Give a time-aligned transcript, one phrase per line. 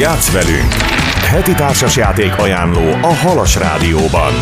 [0.00, 0.72] Játsz velünk!
[1.28, 4.32] Heti társasjáték ajánló a Halas Rádióban.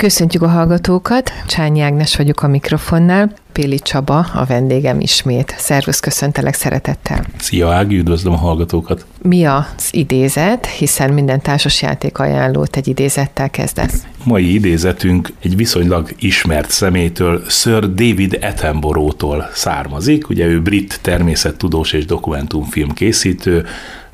[0.00, 5.54] Köszöntjük a hallgatókat, Csányi Ágnes vagyok a mikrofonnál, Péli Csaba a vendégem ismét.
[5.58, 7.26] Szervusz, köszöntelek szeretettel.
[7.38, 9.06] Szia Ági, üdvözlöm a hallgatókat.
[9.22, 14.06] Mi az idézet, hiszen minden társasjáték ajánlót egy idézettel kezdesz?
[14.24, 20.28] Mai idézetünk egy viszonylag ismert szemétől, Sir David Attenborough-tól származik.
[20.28, 23.66] Ugye ő brit természettudós és dokumentumfilm készítő,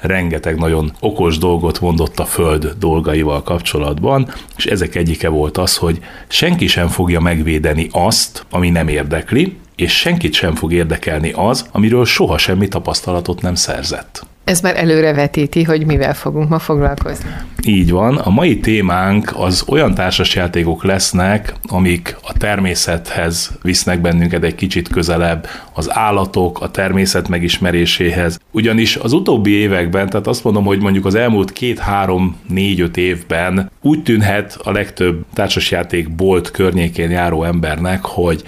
[0.03, 5.99] rengeteg nagyon okos dolgot mondott a Föld dolgaival kapcsolatban, és ezek egyike volt az, hogy
[6.29, 12.05] senki sem fogja megvédeni azt, ami nem érdekli, és senkit sem fog érdekelni az, amiről
[12.05, 14.27] soha semmi tapasztalatot nem szerzett.
[14.45, 17.31] Ez már előrevetíti, hogy mivel fogunk ma foglalkozni.
[17.67, 18.17] Így van.
[18.17, 25.47] A mai témánk az olyan társasjátékok lesznek, amik a természethez visznek bennünket egy kicsit közelebb,
[25.73, 28.41] az állatok, a természet megismeréséhez.
[28.51, 32.97] Ugyanis az utóbbi években, tehát azt mondom, hogy mondjuk az elmúlt két, három, négy, öt
[32.97, 38.43] évben úgy tűnhet a legtöbb társasjáték bolt környékén járó embernek, hogy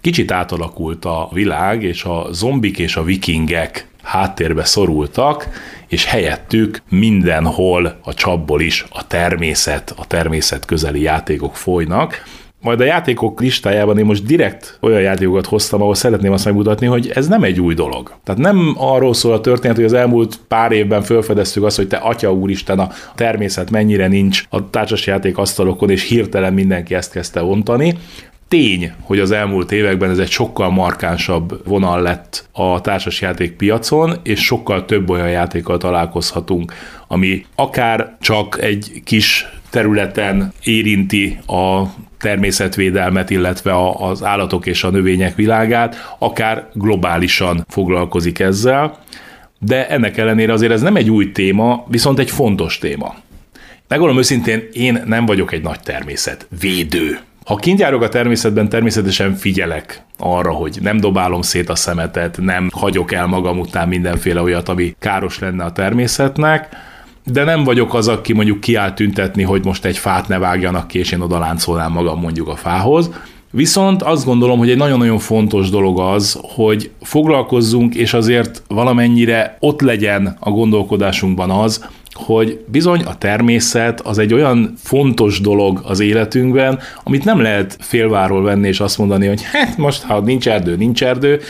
[0.00, 5.48] kicsit átalakult a világ, és a zombik és a vikingek háttérbe szorultak,
[5.88, 12.22] és helyettük mindenhol a csapból is a természet, a természet közeli játékok folynak.
[12.60, 17.10] Majd a játékok listájában én most direkt olyan játékokat hoztam, ahol szeretném azt megmutatni, hogy
[17.14, 18.14] ez nem egy új dolog.
[18.24, 21.96] Tehát nem arról szól a történet, hogy az elmúlt pár évben felfedeztük azt, hogy te
[21.96, 27.96] atya úristen, a természet mennyire nincs a társasjáték asztalokon, és hirtelen mindenki ezt kezdte ontani,
[28.48, 34.44] Tény, hogy az elmúlt években ez egy sokkal markánsabb vonal lett a társasjáték piacon, és
[34.44, 36.72] sokkal több olyan játékkal találkozhatunk,
[37.06, 41.82] ami akár csak egy kis területen érinti a
[42.18, 48.98] természetvédelmet, illetve az állatok és a növények világát, akár globálisan foglalkozik ezzel,
[49.58, 53.14] de ennek ellenére azért ez nem egy új téma, viszont egy fontos téma.
[53.88, 57.18] Megmondom őszintén, én nem vagyok egy nagy természetvédő.
[57.48, 62.68] Ha kint járok a természetben, természetesen figyelek arra, hogy nem dobálom szét a szemetet, nem
[62.72, 66.68] hagyok el magam után mindenféle olyat, ami káros lenne a természetnek,
[67.24, 70.98] de nem vagyok az, aki mondjuk kiáll tüntetni, hogy most egy fát ne vágjanak ki,
[70.98, 71.56] és én oda
[71.88, 73.10] magam mondjuk a fához.
[73.50, 79.80] Viszont azt gondolom, hogy egy nagyon-nagyon fontos dolog az, hogy foglalkozzunk, és azért valamennyire ott
[79.80, 81.88] legyen a gondolkodásunkban az,
[82.24, 88.42] hogy bizony a természet az egy olyan fontos dolog az életünkben, amit nem lehet félváról
[88.42, 91.40] venni és azt mondani, hogy hát most, ha nincs erdő, nincs erdő.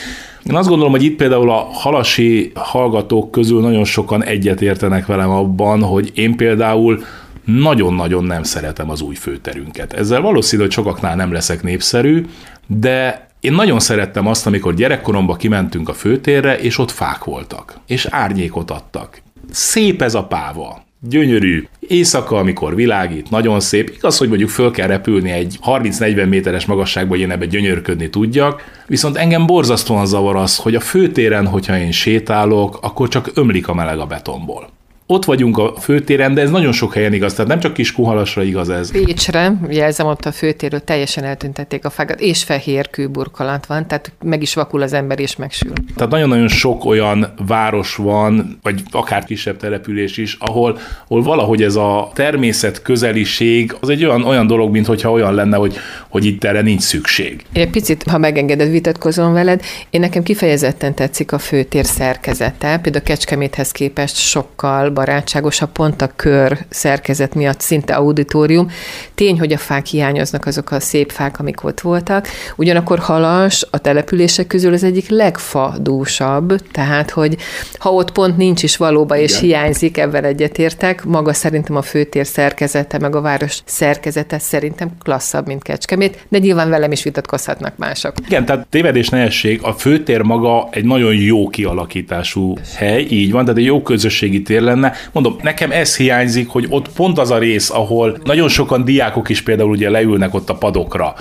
[0.49, 5.29] Én azt gondolom, hogy itt például a halasi hallgatók közül nagyon sokan egyet értenek velem
[5.29, 7.03] abban, hogy én például
[7.45, 9.93] nagyon-nagyon nem szeretem az új főterünket.
[9.93, 12.25] Ezzel valószínű, hogy sokaknál nem leszek népszerű,
[12.67, 18.05] de én nagyon szerettem azt, amikor gyerekkoromban kimentünk a főtérre, és ott fák voltak, és
[18.09, 19.21] árnyékot adtak.
[19.51, 20.83] Szép ez a páva.
[21.01, 21.67] Gyönyörű.
[21.79, 23.89] Éjszaka, amikor világít, nagyon szép.
[23.95, 28.83] Igaz, hogy mondjuk föl kell repülni egy 30-40 méteres magasságba, hogy én ebbe gyönyörködni tudjak,
[28.87, 33.73] viszont engem borzasztóan zavar az, hogy a főtéren, hogyha én sétálok, akkor csak ömlik a
[33.73, 34.69] meleg a betonból
[35.11, 38.43] ott vagyunk a főtéren, de ez nagyon sok helyen igaz, tehát nem csak kis kuhalasra
[38.43, 38.91] igaz ez.
[38.91, 44.41] Pécsre, jelzem ott a főtéről, teljesen eltüntették a fákat, és fehér kőburkolat van, tehát meg
[44.41, 45.71] is vakul az ember, és megsül.
[45.95, 50.77] Tehát nagyon-nagyon sok olyan város van, vagy akár kisebb település is, ahol,
[51.07, 55.57] ahol valahogy ez a természet közeliség, az egy olyan, olyan dolog, mint hogyha olyan lenne,
[55.57, 55.75] hogy,
[56.09, 57.45] hogy itt erre nincs szükség.
[57.53, 63.03] Én egy picit, ha megengeded, vitatkozom veled, én nekem kifejezetten tetszik a főtér szerkezete, például
[63.03, 68.71] Kecskeméthez képest sokkal barátságosabb, pont a kör szerkezet miatt szinte auditorium.
[69.15, 72.27] Tény, hogy a fák hiányoznak, azok a szép fák, amik ott voltak.
[72.55, 77.37] Ugyanakkor Halas a települések közül az egyik legfadúsabb, tehát, hogy
[77.77, 79.43] ha ott pont nincs is valóban, és Igen.
[79.43, 85.63] hiányzik, ebben egyetértek, maga szerintem a főtér szerkezete, meg a város szerkezete szerintem klasszabb, mint
[85.63, 88.13] Kecskemét, de nyilván velem is vitatkozhatnak mások.
[88.25, 93.59] Igen, tehát tévedés nehesség, a főtér maga egy nagyon jó kialakítású hely, így van, tehát
[93.59, 97.69] egy jó közösségi tér lenne, Mondom, nekem ez hiányzik, hogy ott pont az a rész,
[97.69, 101.13] ahol nagyon sokan diákok is például ugye leülnek ott a padokra,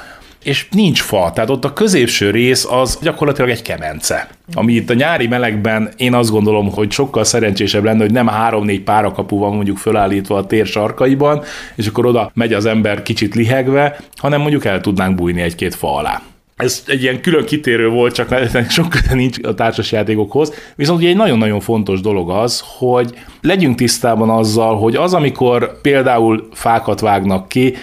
[0.45, 4.29] és nincs fa, tehát ott a középső rész az gyakorlatilag egy kemence.
[4.55, 8.83] Ami itt a nyári melegben én azt gondolom, hogy sokkal szerencsésebb lenne, hogy nem három-négy
[8.83, 11.43] párakapu van mondjuk fölállítva a tér sarkaiban,
[11.75, 15.97] és akkor oda megy az ember kicsit lihegve, hanem mondjuk el tudnánk bújni egy-két fa
[15.97, 16.23] alá
[16.59, 18.35] ez egy ilyen külön kitérő volt, csak
[18.69, 20.53] sok köze nincs a társasjátékokhoz.
[20.77, 26.49] Viszont ugye egy nagyon-nagyon fontos dolog az, hogy legyünk tisztában azzal, hogy az, amikor például
[26.53, 27.75] fákat vágnak ki,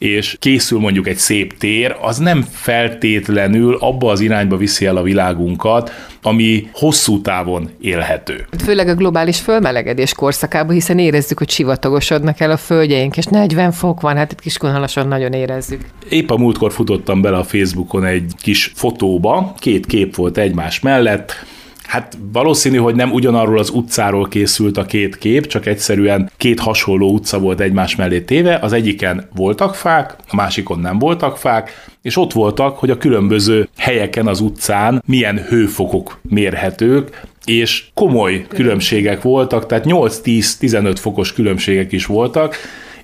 [0.00, 5.02] és készül mondjuk egy szép tér, az nem feltétlenül abba az irányba viszi el a
[5.02, 5.90] világunkat,
[6.22, 8.46] ami hosszú távon élhető.
[8.64, 14.00] Főleg a globális fölmelegedés korszakában, hiszen érezzük, hogy sivatagosodnak el a földjeink, és 40 fok
[14.00, 15.80] van, hát itt Kiskunhalason nagyon érezzük.
[16.08, 21.44] Épp a múltkor futottam bele a Facebookon egy kis fotóba, két kép volt egymás mellett,
[21.90, 27.12] Hát valószínű, hogy nem ugyanarról az utcáról készült a két kép, csak egyszerűen két hasonló
[27.12, 31.70] utca volt egymás mellé téve, az egyiken voltak fák, a másikon nem voltak fák,
[32.02, 39.22] és ott voltak, hogy a különböző helyeken az utcán milyen hőfokok mérhetők, és komoly különbségek
[39.22, 42.56] voltak, tehát 8-10-15 fokos különbségek is voltak,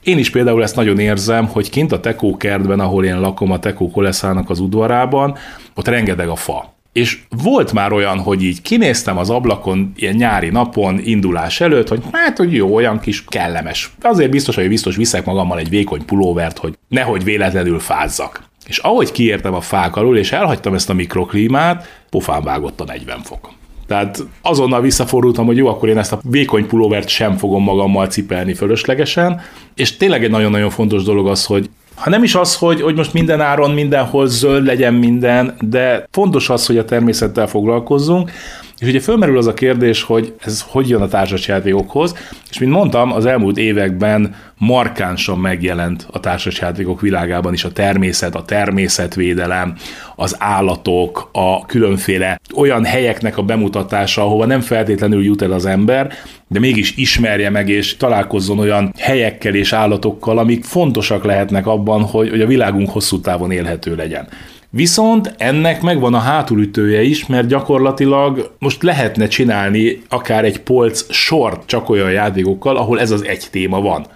[0.03, 3.59] én is például ezt nagyon érzem, hogy kint a Tekó kertben, ahol én lakom, a
[3.59, 5.37] Tekó Koleszának az udvarában,
[5.75, 6.76] ott rengeteg a fa.
[6.97, 12.03] És volt már olyan, hogy így kinéztem az ablakon ilyen nyári napon, indulás előtt, hogy
[12.13, 13.93] hát, hogy jó, olyan kis kellemes.
[14.03, 18.43] Azért biztos, hogy biztos viszek magammal egy vékony pulóvert, hogy nehogy véletlenül fázzak.
[18.67, 23.23] És ahogy kiértem a fák alul, és elhagytam ezt a mikroklímát, pofán vágott a 40
[23.23, 23.51] fok.
[23.87, 28.55] Tehát azonnal visszafordultam, hogy jó, akkor én ezt a vékony pulóvert sem fogom magammal cipelni
[28.55, 29.41] fölöslegesen,
[29.75, 33.13] és tényleg egy nagyon-nagyon fontos dolog az, hogy ha nem is az, hogy, hogy most
[33.13, 38.31] minden áron mindenhol zöld legyen minden, de fontos az, hogy a természettel foglalkozzunk,
[38.79, 42.15] és ugye fölmerül az a kérdés, hogy ez hogy jön a társasjátékokhoz,
[42.51, 48.45] és mint mondtam, az elmúlt években markánsan megjelent a társasjátékok világában is a természet, a
[48.45, 49.75] természetvédelem,
[50.17, 56.13] az állatok, a különféle olyan helyeknek a bemutatása, ahova nem feltétlenül jut el az ember,
[56.49, 62.31] de mégis ismerje meg és találkozzon olyan helyekkel és állatokkal, amik fontosak lehetnek abban, hogy,
[62.31, 64.29] hogy a világunk hosszú távon élhető legyen.
[64.71, 71.67] Viszont ennek megvan a hátulütője is, mert gyakorlatilag most lehetne csinálni akár egy polc sort
[71.67, 74.07] csak olyan játékokkal, ahol ez az egy téma van.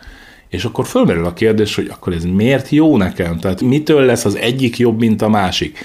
[0.48, 3.38] És akkor fölmerül a kérdés, hogy akkor ez miért jó nekem?
[3.38, 5.78] Tehát mitől lesz az egyik jobb, mint a másik?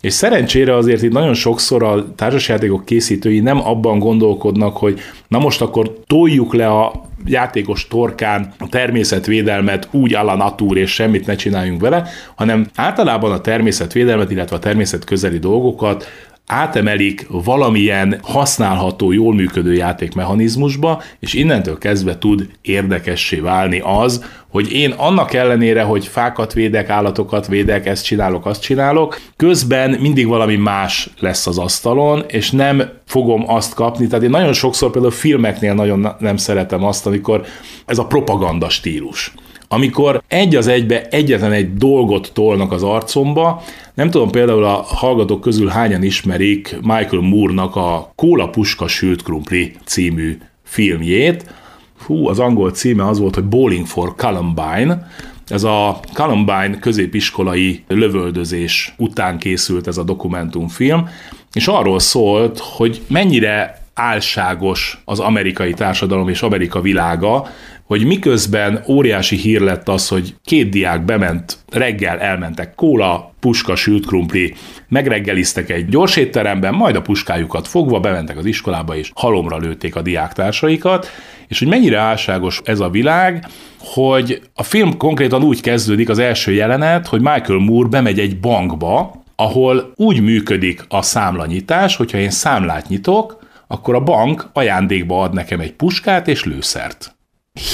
[0.00, 5.60] És szerencsére azért itt nagyon sokszor a társasjátékok készítői nem abban gondolkodnak, hogy na most
[5.60, 11.80] akkor toljuk le a játékos torkán a természetvédelmet úgy a natúr, és semmit ne csináljunk
[11.80, 16.06] vele, hanem általában a természetvédelmet, illetve a természet közeli dolgokat
[16.50, 24.90] átemelik valamilyen használható, jól működő játékmechanizmusba, és innentől kezdve tud érdekessé válni az, hogy én
[24.90, 31.10] annak ellenére, hogy fákat védek, állatokat védek, ezt csinálok, azt csinálok, közben mindig valami más
[31.18, 34.06] lesz az asztalon, és nem fogom azt kapni.
[34.06, 37.44] Tehát én nagyon sokszor például filmeknél nagyon nem szeretem azt, amikor
[37.86, 39.32] ez a propaganda stílus
[39.72, 43.62] amikor egy az egybe egyetlen egy dolgot tolnak az arcomba,
[43.94, 49.72] nem tudom például a hallgatók közül hányan ismerik Michael Moore-nak a Kóla Puska Sült Krumpli
[49.84, 51.54] című filmjét.
[51.96, 55.08] Fú, az angol címe az volt, hogy Bowling for Columbine,
[55.48, 61.08] ez a Columbine középiskolai lövöldözés után készült ez a dokumentumfilm,
[61.52, 67.46] és arról szólt, hogy mennyire álságos az amerikai társadalom és Amerika világa,
[67.84, 74.06] hogy miközben óriási hír lett az, hogy két diák bement, reggel elmentek kóla, puska, sült
[74.06, 74.54] krumpli,
[74.88, 80.02] megreggeliztek egy gyors étteremben, majd a puskájukat fogva bementek az iskolába, és halomra lőtték a
[80.02, 81.10] diáktársaikat,
[81.48, 83.46] és hogy mennyire álságos ez a világ,
[83.78, 89.22] hogy a film konkrétan úgy kezdődik az első jelenet, hogy Michael Moore bemegy egy bankba,
[89.36, 95.60] ahol úgy működik a számlanyítás, hogyha én számlát nyitok, akkor a bank ajándékba ad nekem
[95.60, 97.14] egy puskát és lőszert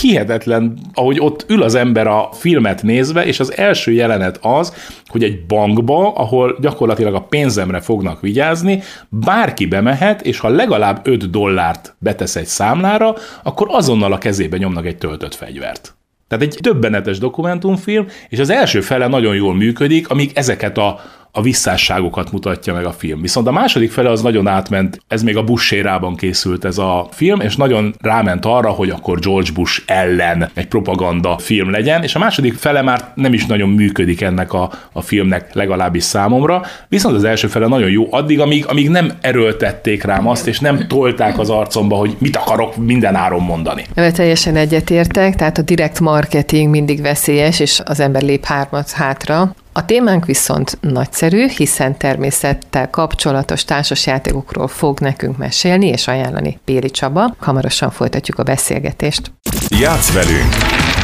[0.00, 4.74] hihetetlen, ahogy ott ül az ember a filmet nézve, és az első jelenet az,
[5.06, 11.30] hogy egy bankba, ahol gyakorlatilag a pénzemre fognak vigyázni, bárki bemehet, és ha legalább 5
[11.30, 15.94] dollárt betesz egy számlára, akkor azonnal a kezébe nyomnak egy töltött fegyvert.
[16.28, 21.00] Tehát egy többenetes dokumentumfilm, és az első fele nagyon jól működik, amíg ezeket a
[21.36, 23.20] a visszásságokat mutatja meg a film.
[23.20, 27.08] Viszont a második fele az nagyon átment, ez még a Bush érában készült ez a
[27.10, 32.14] film, és nagyon ráment arra, hogy akkor George Bush ellen egy propaganda film legyen, és
[32.14, 37.16] a második fele már nem is nagyon működik ennek a, a filmnek, legalábbis számomra, viszont
[37.16, 41.38] az első fele nagyon jó addig, amíg, amíg nem erőltették rám azt, és nem tolták
[41.38, 43.84] az arcomba, hogy mit akarok minden áron mondani.
[43.94, 49.54] Vel teljesen egyetértek, tehát a direkt marketing mindig veszélyes, és az ember lép hármat hátra.
[49.76, 57.34] A témánk viszont nagyszerű, hiszen természettel kapcsolatos társasjátékokról fog nekünk mesélni és ajánlani Péli Csaba.
[57.38, 59.32] Hamarosan folytatjuk a beszélgetést.
[59.68, 60.52] Játsz velünk!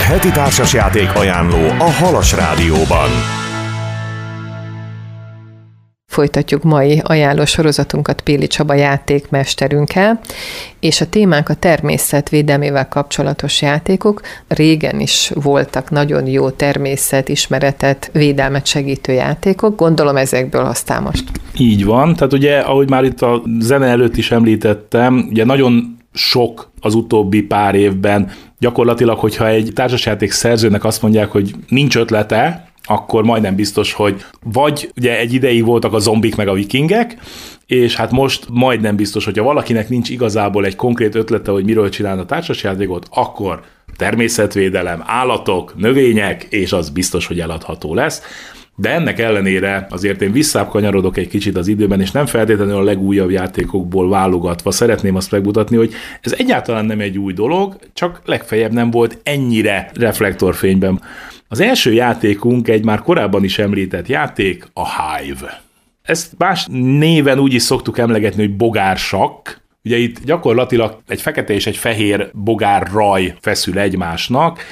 [0.07, 3.42] Heti társasjáték ajánló a Halas Rádióban.
[6.13, 10.21] Folytatjuk mai ajánló sorozatunkat Péli Csaba játékmesterünkkel,
[10.81, 14.21] és a témánk a természetvédelmével kapcsolatos játékok.
[14.49, 21.25] Régen is voltak nagyon jó természetismeretet, védelmet segítő játékok, gondolom ezekből aztán most.
[21.59, 26.71] Így van, tehát ugye, ahogy már itt a zene előtt is említettem, ugye nagyon sok
[26.81, 28.31] az utóbbi pár évben.
[28.59, 34.91] Gyakorlatilag, hogyha egy társasjáték szerzőnek azt mondják, hogy nincs ötlete, akkor majdnem biztos, hogy vagy
[34.97, 37.17] ugye egy ideig voltak a zombik meg a vikingek,
[37.67, 42.21] és hát most majdnem biztos, hogyha valakinek nincs igazából egy konkrét ötlete, hogy miről csinálna
[42.21, 43.63] a társasjátékot, akkor
[43.97, 48.23] természetvédelem, állatok, növények, és az biztos, hogy eladható lesz.
[48.77, 52.83] De ennek ellenére azért én visszább kanyarodok egy kicsit az időben, és nem feltétlenül a
[52.83, 58.73] legújabb játékokból válogatva szeretném azt megmutatni, hogy ez egyáltalán nem egy új dolog, csak legfeljebb
[58.73, 61.01] nem volt ennyire reflektorfényben.
[61.49, 65.63] Az első játékunk egy már korábban is említett játék, a Hive.
[66.03, 66.67] Ezt más
[66.99, 69.61] néven úgy is szoktuk emlegetni, hogy bogársak.
[69.85, 74.65] Ugye itt gyakorlatilag egy fekete és egy fehér bogár raj feszül egymásnak,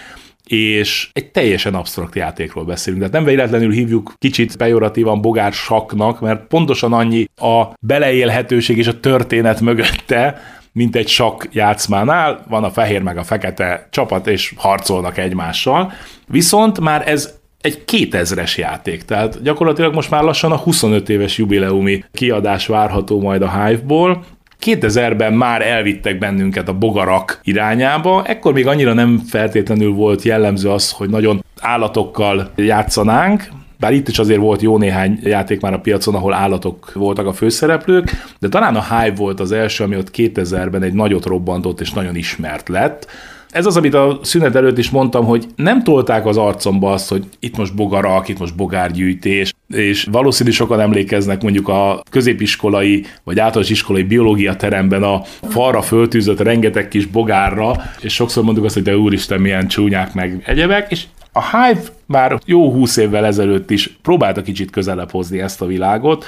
[0.52, 3.02] és egy teljesen absztrakt játékról beszélünk.
[3.02, 9.00] Tehát nem véletlenül hívjuk kicsit pejoratívan bogár saknak, mert pontosan annyi a beleélhetőség és a
[9.00, 10.40] történet mögötte,
[10.72, 15.92] mint egy sakk játszmánál, van a fehér meg a fekete csapat, és harcolnak egymással.
[16.26, 22.04] Viszont már ez egy 2000-es játék, tehát gyakorlatilag most már lassan a 25 éves jubileumi
[22.12, 24.24] kiadás várható majd a Hive-ból,
[24.66, 30.90] 2000-ben már elvittek bennünket a bogarak irányába, ekkor még annyira nem feltétlenül volt jellemző az,
[30.90, 33.48] hogy nagyon állatokkal játszanánk,
[33.78, 37.32] bár itt is azért volt jó néhány játék már a piacon, ahol állatok voltak a
[37.32, 41.92] főszereplők, de talán a Hive volt az első, ami ott 2000-ben egy nagyot robbantott és
[41.92, 43.06] nagyon ismert lett,
[43.50, 47.24] ez az, amit a szünet előtt is mondtam, hogy nem tolták az arcomba azt, hogy
[47.38, 53.70] itt most bogarak, itt most bogárgyűjtés, és valószínű sokan emlékeznek mondjuk a középiskolai vagy általános
[53.70, 58.96] iskolai biológia teremben a falra föltűzött rengeteg kis bogárra, és sokszor mondjuk azt, hogy de
[58.96, 64.42] úristen, milyen csúnyák meg egyebek, és a Hive már jó húsz évvel ezelőtt is próbálta
[64.42, 66.24] kicsit közelebb hozni ezt a világot.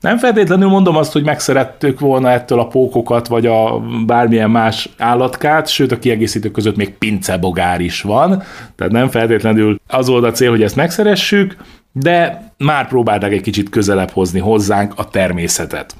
[0.00, 5.68] Nem feltétlenül mondom azt, hogy megszerettük volna ettől a pókokat, vagy a bármilyen más állatkát,
[5.68, 8.42] sőt a kiegészítők között még pincebogár is van,
[8.76, 11.56] tehát nem feltétlenül az volt a cél, hogy ezt megszeressük,
[11.92, 15.96] de már próbálták egy kicsit közelebb hozni hozzánk a természetet.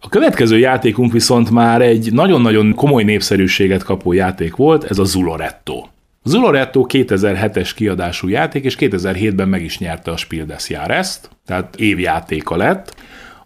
[0.00, 5.86] A következő játékunk viszont már egy nagyon-nagyon komoly népszerűséget kapó játék volt, ez a Zuloretto.
[6.26, 12.56] Zuloretto 2007-es kiadású játék, és 2007-ben meg is nyerte a Spiel des Jahres-t, tehát évjátéka
[12.56, 12.94] lett.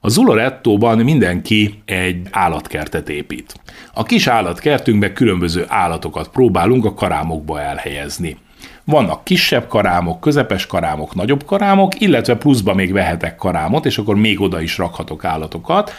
[0.00, 3.54] A Zulorettóban mindenki egy állatkertet épít.
[3.94, 8.37] A kis állatkertünkben különböző állatokat próbálunk a karámokba elhelyezni.
[8.85, 14.40] Vannak kisebb karámok, közepes karámok, nagyobb karámok, illetve pluszba még vehetek karámot, és akkor még
[14.40, 15.92] oda is rakhatok állatokat,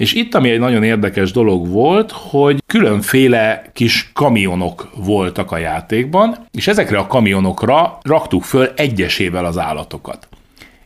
[0.00, 6.46] és itt, ami egy nagyon érdekes dolog volt, hogy különféle kis kamionok voltak a játékban,
[6.50, 10.28] és ezekre a kamionokra raktuk föl egyesével az állatokat.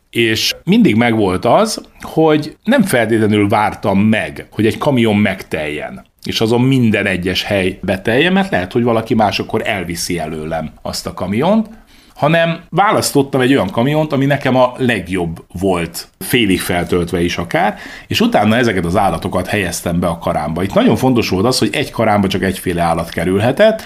[0.09, 6.61] És mindig megvolt az, hogy nem feltétlenül vártam meg, hogy egy kamion megteljen és azon
[6.61, 11.69] minden egyes hely betelje, mert lehet, hogy valaki más akkor elviszi előlem azt a kamiont,
[12.15, 18.19] hanem választottam egy olyan kamiont, ami nekem a legjobb volt, félig feltöltve is akár, és
[18.19, 20.63] utána ezeket az állatokat helyeztem be a karámba.
[20.63, 23.83] Itt nagyon fontos volt az, hogy egy karámba csak egyféle állat kerülhetett,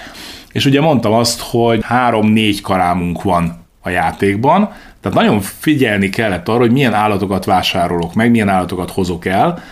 [0.52, 6.58] és ugye mondtam azt, hogy három-négy karámunk van a játékban, tehát nagyon figyelni kellett arra,
[6.58, 9.62] hogy milyen állatokat vásárolok meg, milyen állatokat hozok el,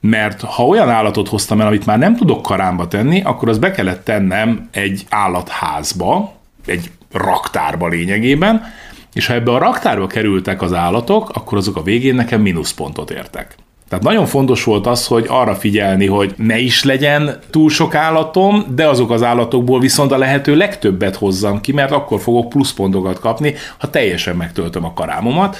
[0.00, 3.70] mert ha olyan állatot hoztam el, amit már nem tudok karámba tenni, akkor az be
[3.70, 6.32] kellett tennem egy állatházba,
[6.66, 8.64] egy raktárba lényegében,
[9.12, 13.54] és ha ebbe a raktárba kerültek az állatok, akkor azok a végén nekem mínuszpontot értek.
[13.88, 18.64] Tehát nagyon fontos volt az, hogy arra figyelni, hogy ne is legyen túl sok állatom,
[18.74, 23.54] de azok az állatokból viszont a lehető legtöbbet hozzam ki, mert akkor fogok pluszpontokat kapni,
[23.78, 25.56] ha teljesen megtöltöm a karámomat.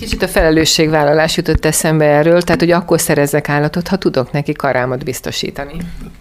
[0.00, 5.04] Kicsit a felelősségvállalás jutott eszembe erről, tehát hogy akkor szerezzek állatot, ha tudok neki karámot
[5.04, 5.72] biztosítani.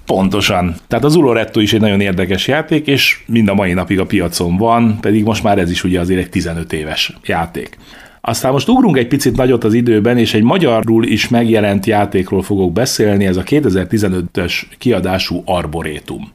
[0.06, 0.76] Pontosan.
[0.88, 4.58] Tehát az Uloretto is egy nagyon érdekes játék, és mind a mai napig a piacon
[4.58, 7.78] van, pedig most már ez is ugye azért egy 15 éves játék.
[8.22, 12.74] Aztán most ugrunk egy picit nagyot az időben, és egy magyarul is megjelent játékról fogok
[12.74, 16.32] beszélni, ez a 2015-ös kiadású Arborétum.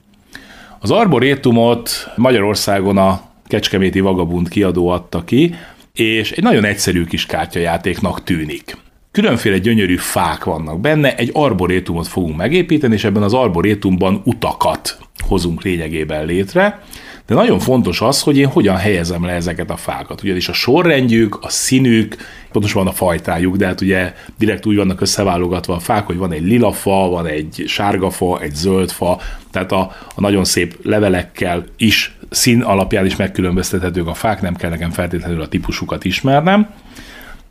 [0.78, 5.54] Az Arborétumot Magyarországon a Kecskeméti Vagabund kiadó adta ki,
[5.94, 8.76] és egy nagyon egyszerű kis kártyajátéknak tűnik.
[9.12, 15.62] Különféle gyönyörű fák vannak benne, egy arborétumot fogunk megépíteni, és ebben az arborétumban utakat hozunk
[15.62, 16.82] lényegében létre.
[17.26, 20.22] de nagyon fontos az, hogy én hogyan helyezem le ezeket a fákat.
[20.22, 22.16] Ugyanis a sorrendjük, a színük,
[22.52, 26.32] pontosan van a fajtájuk, de hát ugye direkt úgy vannak összeválogatva a fák, hogy van
[26.32, 29.20] egy lila fa, van egy sárga fa, egy zöld fa,
[29.50, 34.70] tehát a, a nagyon szép levelekkel is szín alapján is megkülönböztethetők a fák, nem kell
[34.70, 36.68] nekem feltétlenül a típusukat ismernem,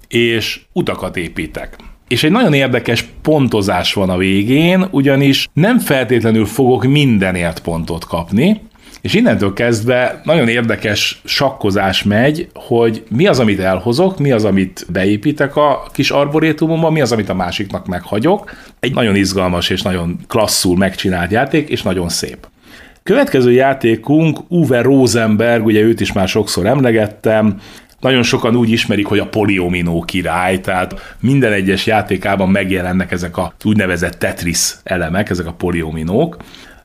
[0.08, 1.76] és utakat építek.
[2.08, 8.62] És egy nagyon érdekes pontozás van a végén, ugyanis nem feltétlenül fogok mindenért pontot kapni,
[9.02, 14.86] és innentől kezdve nagyon érdekes sakkozás megy, hogy mi az, amit elhozok, mi az, amit
[14.92, 18.52] beépítek a kis arborétumomba, mi az, amit a másiknak meghagyok.
[18.80, 22.48] Egy nagyon izgalmas és nagyon klasszul megcsinált játék, és nagyon szép.
[23.04, 27.60] Következő játékunk Uwe Rosenberg, ugye őt is már sokszor emlegettem,
[28.00, 33.54] nagyon sokan úgy ismerik, hogy a poliominó király, tehát minden egyes játékában megjelennek ezek a
[33.64, 36.38] úgynevezett Tetris elemek, ezek a poliominók.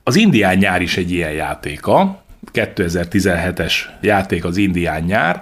[0.03, 2.21] Az Indián nyár is egy ilyen játéka,
[2.53, 5.39] 2017-es játék az Indián nyár,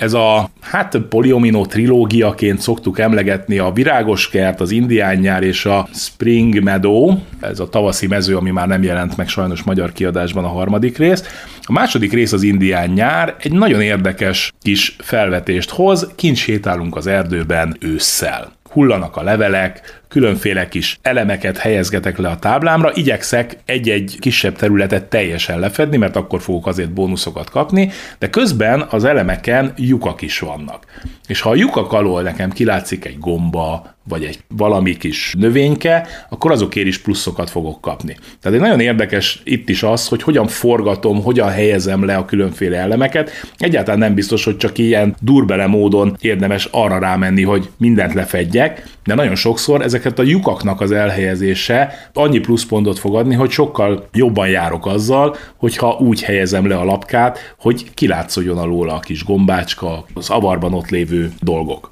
[0.00, 5.88] ez a, hát poliomino trilógiaként szoktuk emlegetni a Virágos kert, az Indián nyár és a
[5.94, 10.48] Spring Meadow, ez a tavaszi mező, ami már nem jelent meg sajnos magyar kiadásban a
[10.48, 11.24] harmadik rész.
[11.62, 17.06] A második rész az Indián nyár egy nagyon érdekes kis felvetést hoz, kint sétálunk az
[17.06, 18.52] erdőben ősszel.
[18.70, 25.58] Hullanak a levelek, különféle kis elemeket helyezgetek le a táblámra, igyekszek egy-egy kisebb területet teljesen
[25.58, 30.84] lefedni, mert akkor fogok azért bónuszokat kapni, de közben az elemeken lyukak is vannak.
[31.26, 36.50] És ha a lyukak alól nekem kilátszik egy gomba, vagy egy valami kis növényke, akkor
[36.50, 38.16] azokért is pluszokat fogok kapni.
[38.40, 42.78] Tehát egy nagyon érdekes itt is az, hogy hogyan forgatom, hogyan helyezem le a különféle
[42.78, 43.30] elemeket.
[43.56, 49.14] Egyáltalán nem biztos, hogy csak ilyen durbele módon érdemes arra rámenni, hogy mindent lefedjek, de
[49.14, 54.86] nagyon sokszor ezeket a lyukaknak az elhelyezése annyi pluszpontot fog adni, hogy sokkal jobban járok
[54.86, 60.74] azzal, hogyha úgy helyezem le a lapkát, hogy kilátszódjon alóla a kis gombácska, az avarban
[60.74, 61.90] ott lévő dolgok.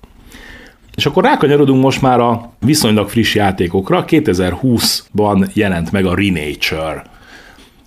[0.99, 4.05] És akkor rákanyarodunk most már a viszonylag friss játékokra.
[4.09, 7.05] 2020-ban jelent meg a Renature.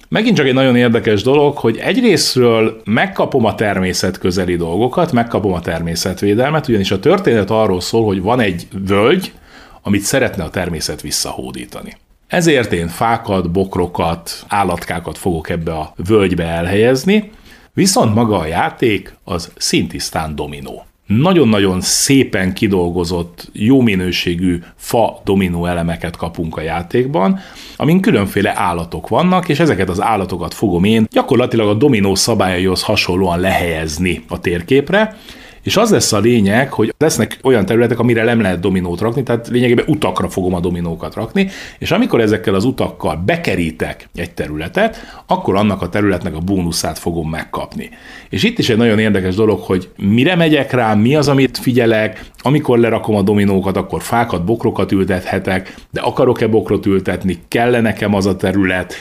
[0.09, 5.59] Megint csak egy nagyon érdekes dolog, hogy egyrésztről megkapom a természet közeli dolgokat, megkapom a
[5.59, 9.33] természetvédelmet, ugyanis a történet arról szól, hogy van egy völgy,
[9.81, 11.97] amit szeretne a természet visszahódítani.
[12.27, 17.31] Ezért én fákat, bokrokat, állatkákat fogok ebbe a völgybe elhelyezni,
[17.73, 20.85] viszont maga a játék az szintisztán dominó
[21.19, 27.39] nagyon-nagyon szépen kidolgozott, jó minőségű fa dominó elemeket kapunk a játékban,
[27.75, 33.39] amin különféle állatok vannak, és ezeket az állatokat fogom én gyakorlatilag a dominó szabályaihoz hasonlóan
[33.39, 35.17] lehelyezni a térképre,
[35.63, 39.47] és az lesz a lényeg, hogy lesznek olyan területek, amire nem lehet dominót rakni, tehát
[39.47, 44.97] lényegében utakra fogom a dominókat rakni, és amikor ezekkel az utakkal bekerítek egy területet,
[45.27, 47.89] akkor annak a területnek a bónuszát fogom megkapni.
[48.29, 52.25] És itt is egy nagyon érdekes dolog, hogy mire megyek rá, mi az, amit figyelek,
[52.41, 58.25] amikor lerakom a dominókat, akkor fákat, bokrokat ültethetek, de akarok-e bokrot ültetni, kell nekem az
[58.25, 58.93] a terület,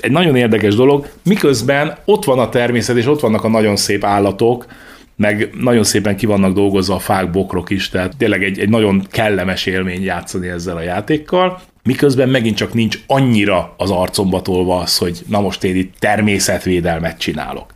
[0.00, 4.04] egy nagyon érdekes dolog, miközben ott van a természet, és ott vannak a nagyon szép
[4.04, 4.66] állatok,
[5.16, 9.06] meg nagyon szépen ki vannak dolgozva a fák, bokrok is, tehát tényleg egy, egy nagyon
[9.10, 11.60] kellemes élmény játszani ezzel a játékkal.
[11.84, 17.18] Miközben megint csak nincs annyira az arcomba tolva az, hogy na most én itt természetvédelmet
[17.18, 17.72] csinálok.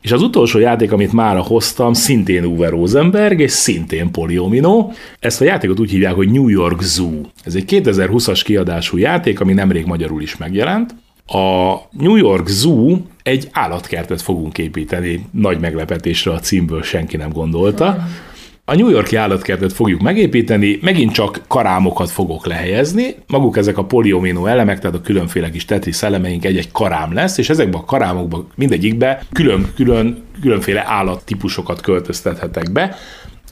[0.00, 4.90] És az utolsó játék, amit már hoztam, szintén Uwe Rosenberg, és szintén Poliomino.
[5.18, 7.20] Ezt a játékot úgy hívják, hogy New York Zoo.
[7.44, 10.94] Ez egy 2020-as kiadású játék, ami nemrég magyarul is megjelent.
[11.32, 18.06] A New York Zoo egy állatkertet fogunk építeni, nagy meglepetésre a címből senki nem gondolta.
[18.64, 24.46] A New Yorki állatkertet fogjuk megépíteni, megint csak karámokat fogok lehelyezni, maguk ezek a poliomino
[24.46, 29.22] elemek, tehát a különféle kis tetris elemeink egy-egy karám lesz, és ezekben a karámokban mindegyikbe
[29.32, 32.96] külön-külön különféle állattípusokat költöztethetek be.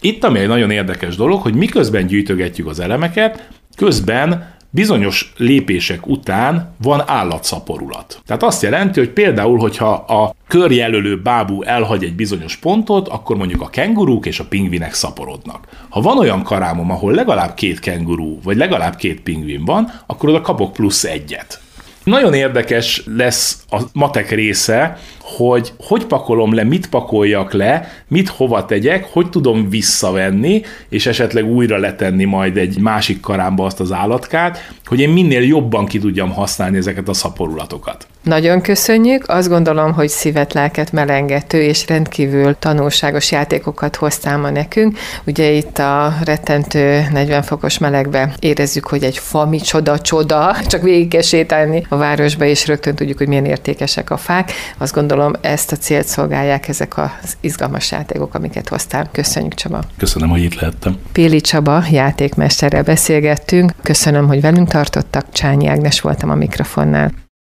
[0.01, 6.75] Itt ami egy nagyon érdekes dolog, hogy miközben gyűjtögetjük az elemeket, közben bizonyos lépések után
[6.83, 8.21] van állatszaporulat.
[8.27, 13.63] Tehát azt jelenti, hogy például, hogyha a körjelölő bábú elhagy egy bizonyos pontot, akkor mondjuk
[13.63, 15.69] a kengurúk és a pingvinek szaporodnak.
[15.89, 20.41] Ha van olyan karámom, ahol legalább két kengurú, vagy legalább két pingvin van, akkor oda
[20.41, 21.61] kapok plusz egyet.
[22.05, 24.99] Nagyon érdekes lesz a matek része,
[25.37, 31.47] hogy hogy pakolom le, mit pakoljak le, mit hova tegyek, hogy tudom visszavenni, és esetleg
[31.47, 36.33] újra letenni majd egy másik karámba azt az állatkát, hogy én minél jobban ki tudjam
[36.33, 38.07] használni ezeket a szaporulatokat.
[38.29, 44.99] Nagyon köszönjük, azt gondolom, hogy szívet, lelket melengető és rendkívül tanulságos játékokat hoztál ma nekünk.
[45.27, 51.09] Ugye itt a rettentő 40 fokos melegbe érezzük, hogy egy fa micsoda csoda, csak végig
[51.09, 54.53] kell sétálni a városba, és rögtön tudjuk, hogy milyen értékesek a fák.
[54.79, 59.09] Azt gondolom, ezt a célt szolgálják ezek az izgalmas játékok, amiket hoztál.
[59.13, 59.83] Köszönjük, Csaba.
[59.97, 60.97] Köszönöm, hogy itt lehettem.
[61.13, 63.73] Péli Csaba játékmesterrel beszélgettünk.
[63.83, 65.27] Köszönöm, hogy velünk tartottak.
[65.33, 67.27] Csányi Ágnes voltam a mikrofonnál.